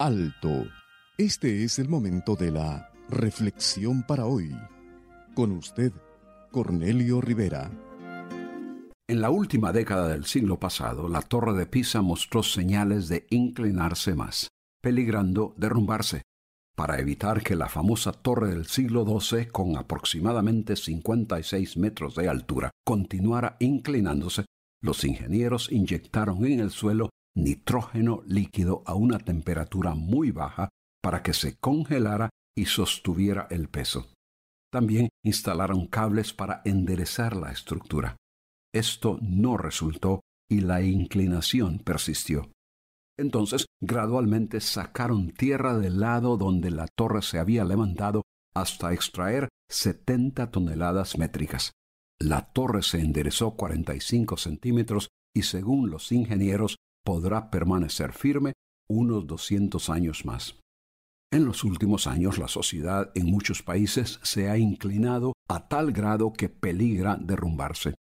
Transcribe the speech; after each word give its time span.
Alto. 0.00 0.64
Este 1.16 1.64
es 1.64 1.80
el 1.80 1.88
momento 1.88 2.36
de 2.36 2.52
la 2.52 2.92
reflexión 3.08 4.04
para 4.04 4.26
hoy. 4.26 4.56
Con 5.34 5.50
usted, 5.50 5.92
Cornelio 6.52 7.20
Rivera. 7.20 7.68
En 9.08 9.20
la 9.20 9.30
última 9.30 9.72
década 9.72 10.06
del 10.06 10.24
siglo 10.24 10.60
pasado, 10.60 11.08
la 11.08 11.20
torre 11.20 11.52
de 11.54 11.66
Pisa 11.66 12.00
mostró 12.00 12.44
señales 12.44 13.08
de 13.08 13.26
inclinarse 13.30 14.14
más, 14.14 14.46
peligrando 14.80 15.52
derrumbarse. 15.56 16.22
Para 16.76 17.00
evitar 17.00 17.42
que 17.42 17.56
la 17.56 17.68
famosa 17.68 18.12
torre 18.12 18.50
del 18.50 18.66
siglo 18.66 19.04
XII, 19.04 19.48
con 19.48 19.76
aproximadamente 19.76 20.76
56 20.76 21.76
metros 21.76 22.14
de 22.14 22.28
altura, 22.28 22.70
continuara 22.86 23.56
inclinándose, 23.58 24.44
los 24.80 25.02
ingenieros 25.02 25.72
inyectaron 25.72 26.46
en 26.46 26.60
el 26.60 26.70
suelo 26.70 27.10
nitrógeno 27.38 28.22
líquido 28.26 28.82
a 28.86 28.94
una 28.94 29.18
temperatura 29.18 29.94
muy 29.94 30.30
baja 30.30 30.68
para 31.02 31.22
que 31.22 31.32
se 31.32 31.56
congelara 31.56 32.30
y 32.56 32.66
sostuviera 32.66 33.46
el 33.50 33.68
peso. 33.68 34.08
También 34.70 35.08
instalaron 35.24 35.86
cables 35.86 36.32
para 36.32 36.60
enderezar 36.64 37.36
la 37.36 37.50
estructura. 37.50 38.16
Esto 38.74 39.18
no 39.22 39.56
resultó 39.56 40.20
y 40.50 40.60
la 40.60 40.82
inclinación 40.82 41.78
persistió. 41.78 42.50
Entonces, 43.18 43.66
gradualmente 43.80 44.60
sacaron 44.60 45.30
tierra 45.30 45.78
del 45.78 46.00
lado 46.00 46.36
donde 46.36 46.70
la 46.70 46.86
torre 46.86 47.22
se 47.22 47.38
había 47.38 47.64
levantado 47.64 48.22
hasta 48.54 48.92
extraer 48.92 49.48
70 49.70 50.50
toneladas 50.50 51.18
métricas. 51.18 51.72
La 52.20 52.52
torre 52.52 52.82
se 52.82 53.00
enderezó 53.00 53.52
45 53.52 54.36
centímetros 54.36 55.08
y 55.34 55.42
según 55.42 55.90
los 55.90 56.10
ingenieros 56.12 56.76
podrá 57.08 57.48
permanecer 57.50 58.12
firme 58.12 58.52
unos 58.86 59.26
200 59.26 59.88
años 59.88 60.26
más. 60.26 60.60
En 61.32 61.46
los 61.46 61.64
últimos 61.64 62.06
años 62.06 62.36
la 62.36 62.48
sociedad 62.48 63.12
en 63.14 63.30
muchos 63.30 63.62
países 63.62 64.20
se 64.22 64.50
ha 64.50 64.58
inclinado 64.58 65.32
a 65.48 65.68
tal 65.68 65.92
grado 65.92 66.34
que 66.34 66.50
peligra 66.50 67.16
derrumbarse. 67.16 67.94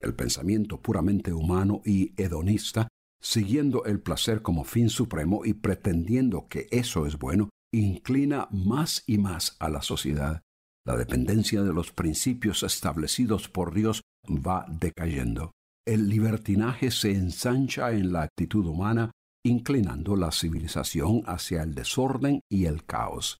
El 0.00 0.14
pensamiento 0.14 0.80
puramente 0.80 1.32
humano 1.32 1.82
y 1.84 2.14
hedonista, 2.22 2.86
siguiendo 3.20 3.84
el 3.84 3.98
placer 3.98 4.42
como 4.42 4.62
fin 4.62 4.90
supremo 4.90 5.44
y 5.44 5.54
pretendiendo 5.54 6.46
que 6.46 6.68
eso 6.70 7.04
es 7.04 7.18
bueno, 7.18 7.50
inclina 7.74 8.46
más 8.52 9.02
y 9.08 9.18
más 9.18 9.56
a 9.58 9.68
la 9.68 9.82
sociedad. 9.82 10.40
La 10.86 10.96
dependencia 10.96 11.64
de 11.64 11.72
los 11.72 11.90
principios 11.90 12.62
establecidos 12.62 13.48
por 13.48 13.74
Dios 13.74 14.02
va 14.24 14.66
decayendo. 14.68 15.50
El 15.86 16.08
libertinaje 16.08 16.90
se 16.90 17.12
ensancha 17.12 17.92
en 17.92 18.12
la 18.12 18.22
actitud 18.22 18.66
humana 18.66 19.12
inclinando 19.44 20.16
la 20.16 20.32
civilización 20.32 21.22
hacia 21.26 21.62
el 21.62 21.76
desorden 21.76 22.40
y 22.50 22.64
el 22.64 22.84
caos. 22.84 23.38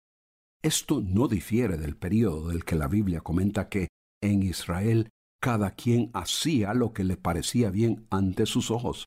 Esto 0.62 1.00
no 1.00 1.26
difiere 1.26 1.76
del 1.76 1.96
período 1.96 2.48
del 2.48 2.64
que 2.64 2.76
la 2.76 2.86
Biblia 2.86 3.20
comenta 3.20 3.68
que 3.68 3.88
en 4.22 4.44
Israel 4.44 5.08
cada 5.42 5.72
quien 5.72 6.10
hacía 6.14 6.72
lo 6.74 6.92
que 6.92 7.02
le 7.02 7.16
parecía 7.16 7.70
bien 7.70 8.06
ante 8.10 8.46
sus 8.46 8.70
ojos. 8.70 9.06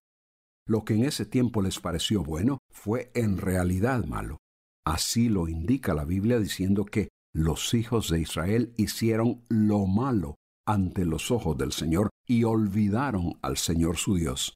Lo 0.67 0.83
que 0.83 0.95
en 0.95 1.05
ese 1.05 1.25
tiempo 1.25 1.61
les 1.61 1.79
pareció 1.79 2.23
bueno 2.23 2.59
fue 2.69 3.09
en 3.15 3.37
realidad 3.37 4.03
malo. 4.03 4.37
Así 4.85 5.29
lo 5.29 5.47
indica 5.47 5.93
la 5.93 6.03
Biblia 6.03 6.39
diciendo 6.39 6.83
que 6.83 7.07
los 7.33 7.73
hijos 7.73 8.09
de 8.09 8.19
Israel 8.19 8.73
hicieron 8.75 9.45
lo 9.47 9.85
malo 9.85 10.35
ante 10.67 11.05
los 11.05 11.31
ojos 11.31 11.57
del 11.57 11.71
Señor 11.71 12.09
y 12.29 12.43
olvidaron 12.43 13.39
al 13.41 13.57
Señor 13.57 13.97
su 13.97 14.15
Dios. 14.15 14.53